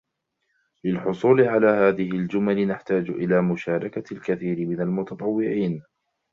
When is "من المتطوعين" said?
4.67-5.83